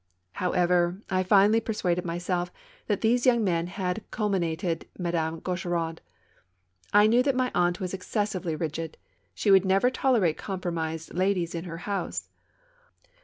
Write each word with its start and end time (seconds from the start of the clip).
Ilowever, 0.37 0.99
I 1.11 1.21
finally 1.21 1.59
persuaded 1.59 2.03
myself 2.05 2.51
that 2.87 3.01
those 3.01 3.27
young 3.27 3.43
men 3.43 3.67
had 3.67 4.03
calumniated 4.09 4.87
Madame 4.97 5.39
Gaucheraud. 5.41 5.99
I 6.91 7.05
knew 7.05 7.21
that 7.21 7.35
my 7.35 7.51
aunt 7.53 7.79
was 7.79 7.93
excessively 7.93 8.55
rigid; 8.55 8.97
she 9.35 9.51
would 9.51 9.63
never 9.63 9.91
tolerate 9.91 10.37
compromised 10.39 11.13
ladies 11.13 11.53
in 11.53 11.65
lier 11.65 11.77
house. 11.85 12.29